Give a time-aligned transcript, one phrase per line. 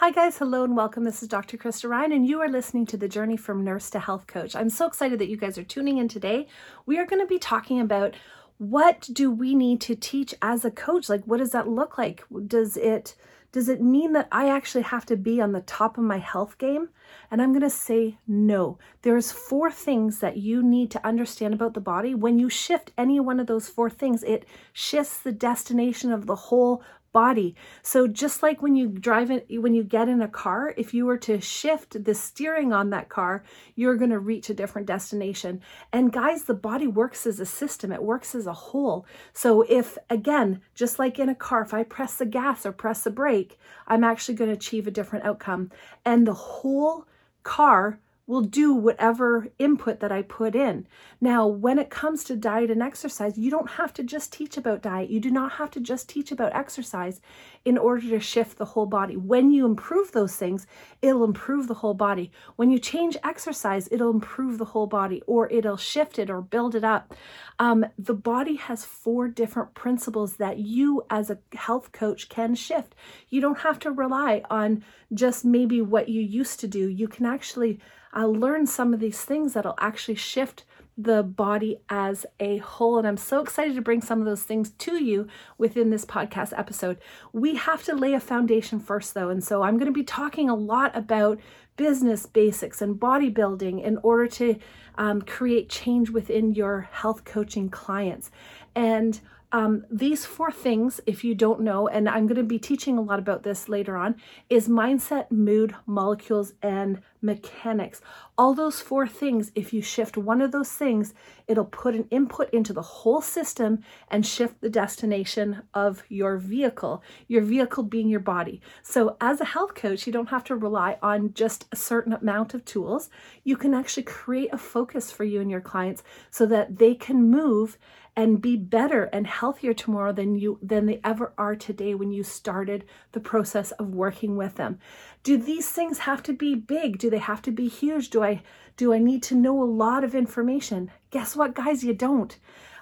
[0.00, 0.38] Hi, guys.
[0.38, 1.04] Hello and welcome.
[1.04, 1.58] This is Dr.
[1.58, 4.56] Krista Ryan, and you are listening to the Journey from Nurse to Health Coach.
[4.56, 6.48] I'm so excited that you guys are tuning in today.
[6.86, 8.14] We are going to be talking about
[8.56, 11.10] what do we need to teach as a coach?
[11.10, 12.24] Like, what does that look like?
[12.46, 13.14] Does it
[13.52, 16.56] does it mean that I actually have to be on the top of my health
[16.56, 16.90] game?
[17.30, 18.78] And I'm going to say no.
[19.02, 22.14] There's four things that you need to understand about the body.
[22.14, 26.36] When you shift any one of those four things, it shifts the destination of the
[26.36, 27.54] whole body.
[27.82, 31.06] So just like when you drive in, when you get in a car, if you
[31.06, 33.42] were to shift the steering on that car,
[33.74, 35.60] you're going to reach a different destination.
[35.92, 37.92] And guys, the body works as a system.
[37.92, 39.06] It works as a whole.
[39.32, 43.02] So if again, just like in a car, if I press the gas or press
[43.02, 45.70] the brake, I'm actually going to achieve a different outcome.
[46.04, 47.06] And the whole
[47.42, 47.98] car
[48.30, 50.86] will do whatever input that I put in.
[51.20, 54.82] Now, when it comes to diet and exercise, you don't have to just teach about
[54.82, 55.10] diet.
[55.10, 57.20] You do not have to just teach about exercise
[57.64, 59.16] in order to shift the whole body.
[59.16, 60.68] When you improve those things,
[61.02, 62.30] it'll improve the whole body.
[62.54, 66.76] When you change exercise, it'll improve the whole body or it'll shift it or build
[66.76, 67.12] it up.
[67.58, 72.94] Um, the body has four different principles that you, as a health coach, can shift.
[73.28, 76.88] You don't have to rely on just maybe what you used to do.
[76.88, 77.80] You can actually
[78.20, 82.98] I'll learn some of these things that'll actually shift the body as a whole.
[82.98, 86.52] And I'm so excited to bring some of those things to you within this podcast
[86.54, 86.98] episode.
[87.32, 89.30] We have to lay a foundation first, though.
[89.30, 91.40] And so I'm going to be talking a lot about
[91.78, 94.58] business basics and bodybuilding in order to
[94.96, 98.30] um, create change within your health coaching clients.
[98.74, 99.20] And
[99.52, 103.02] um, these four things, if you don't know, and I'm going to be teaching a
[103.02, 104.14] lot about this later on,
[104.48, 108.00] is mindset, mood, molecules, and mechanics.
[108.38, 111.14] All those four things, if you shift one of those things,
[111.48, 117.02] it'll put an input into the whole system and shift the destination of your vehicle,
[117.26, 118.60] your vehicle being your body.
[118.82, 122.54] So, as a health coach, you don't have to rely on just a certain amount
[122.54, 123.10] of tools.
[123.42, 127.30] You can actually create a focus for you and your clients so that they can
[127.30, 127.76] move
[128.20, 132.22] and be better and healthier tomorrow than you than they ever are today when you
[132.22, 134.78] started the process of working with them.
[135.22, 136.98] Do these things have to be big?
[136.98, 138.10] Do they have to be huge?
[138.10, 138.42] Do I
[138.76, 140.90] do I need to know a lot of information?
[141.10, 142.36] Guess what guys, you don't.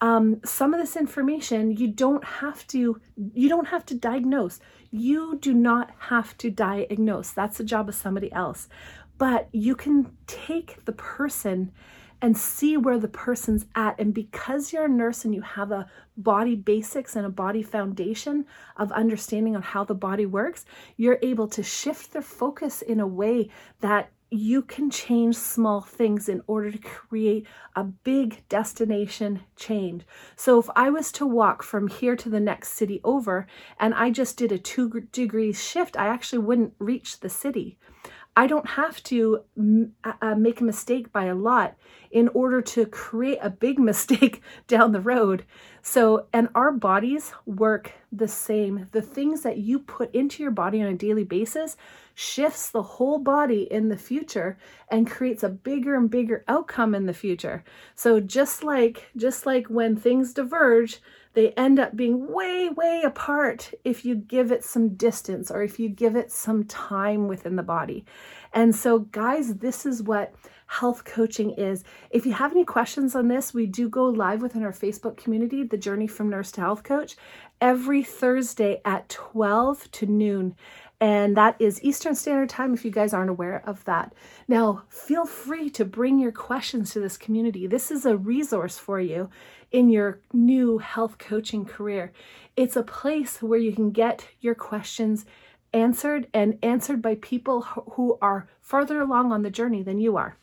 [0.00, 3.00] Um, some of this information you don't have to
[3.32, 4.58] you don't have to diagnose
[4.90, 8.66] you do not have to diagnose that's the job of somebody else
[9.18, 11.70] but you can take the person
[12.22, 13.98] and see where the person's at.
[13.98, 18.46] And because you're a nurse and you have a body basics and a body foundation
[18.76, 20.64] of understanding on how the body works,
[20.96, 23.48] you're able to shift their focus in a way
[23.80, 30.04] that you can change small things in order to create a big destination change.
[30.36, 33.48] So, if I was to walk from here to the next city over
[33.78, 37.76] and I just did a two degrees shift, I actually wouldn't reach the city.
[38.36, 39.42] I don't have to
[40.22, 41.76] uh, make a mistake by a lot
[42.10, 45.44] in order to create a big mistake down the road.
[45.82, 48.88] So, and our bodies work the same.
[48.92, 51.76] The things that you put into your body on a daily basis
[52.14, 54.58] shifts the whole body in the future
[54.90, 57.64] and creates a bigger and bigger outcome in the future.
[57.94, 61.00] So just like just like when things diverge,
[61.34, 65.78] they end up being way way apart if you give it some distance or if
[65.78, 68.04] you give it some time within the body.
[68.52, 70.34] And so guys, this is what
[70.70, 71.82] health coaching is.
[72.10, 75.64] If you have any questions on this, we do go live within our Facebook community,
[75.64, 77.16] The Journey from Nurse to Health Coach,
[77.60, 80.54] every Thursday at 12 to noon.
[81.00, 84.14] And that is Eastern Standard Time if you guys aren't aware of that.
[84.46, 87.66] Now, feel free to bring your questions to this community.
[87.66, 89.28] This is a resource for you
[89.72, 92.12] in your new health coaching career.
[92.56, 95.26] It's a place where you can get your questions
[95.72, 100.36] answered and answered by people who are further along on the journey than you are.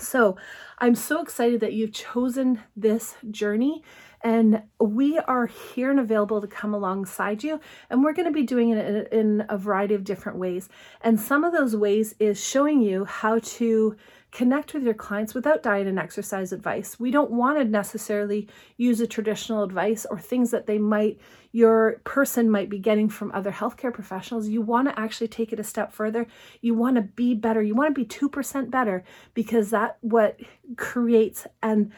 [0.00, 0.36] So
[0.78, 3.82] I'm so excited that you've chosen this journey
[4.22, 7.60] and we are here and available to come alongside you.
[7.88, 10.68] And we're going to be doing it in a variety of different ways.
[11.00, 13.96] And some of those ways is showing you how to
[14.30, 17.00] connect with your clients without diet and exercise advice.
[17.00, 21.18] We don't want to necessarily use a traditional advice or things that they might
[21.50, 24.48] your person might be getting from other healthcare professionals.
[24.48, 26.26] You want to actually take it a step further.
[26.60, 27.62] You want to be better.
[27.62, 29.02] You want to be 2% better
[29.32, 30.38] because that what
[30.76, 31.92] creates an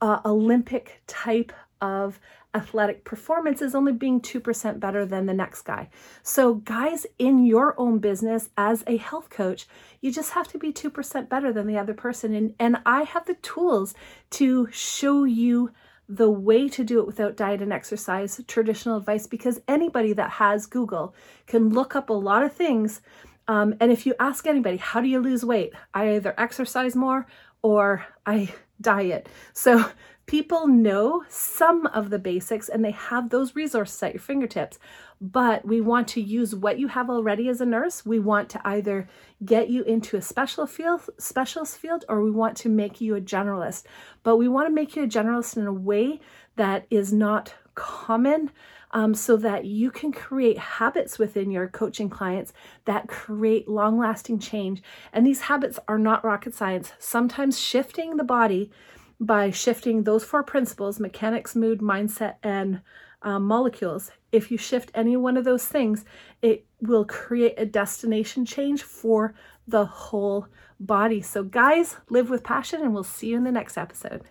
[0.00, 2.18] uh, Olympic type of
[2.56, 5.88] athletic performance is only being 2% better than the next guy.
[6.22, 9.66] So, guys, in your own business as a health coach,
[10.00, 12.34] you just have to be 2% better than the other person.
[12.34, 13.94] And, and I have the tools
[14.30, 15.70] to show you
[16.08, 20.66] the way to do it without diet and exercise, traditional advice, because anybody that has
[20.66, 21.14] Google
[21.46, 23.00] can look up a lot of things
[23.48, 25.72] Um, and if you ask anybody, how do you lose weight?
[25.94, 27.26] I either exercise more
[27.62, 29.28] or I diet.
[29.52, 29.84] So
[30.26, 34.78] people know some of the basics and they have those resources at your fingertips.
[35.20, 38.04] But we want to use what you have already as a nurse.
[38.04, 39.08] We want to either
[39.44, 43.20] get you into a special field, specialist field, or we want to make you a
[43.20, 43.84] generalist.
[44.24, 46.20] But we want to make you a generalist in a way
[46.56, 48.50] that is not common
[48.90, 52.52] um, so that you can create habits within your coaching clients
[52.84, 54.82] that create long lasting change.
[55.12, 56.92] And these habits are not rocket science.
[56.98, 58.70] Sometimes shifting the body
[59.18, 62.80] by shifting those four principles mechanics, mood, mindset, and
[63.22, 64.10] um, molecules.
[64.32, 66.04] If you shift any one of those things,
[66.42, 69.34] it will create a destination change for
[69.66, 70.46] the whole
[70.78, 71.22] body.
[71.22, 74.22] So, guys, live with passion, and we'll see you in the next episode.